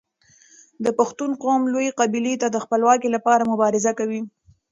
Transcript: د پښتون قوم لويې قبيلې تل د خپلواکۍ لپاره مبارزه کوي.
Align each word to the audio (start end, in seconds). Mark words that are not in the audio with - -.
د 0.83 0.85
پښتون 0.99 1.31
قوم 1.43 1.61
لويې 1.73 1.91
قبيلې 1.99 2.33
تل 2.41 2.49
د 2.53 2.57
خپلواکۍ 2.63 3.09
لپاره 3.15 3.49
مبارزه 3.51 3.91
کوي. 3.99 4.21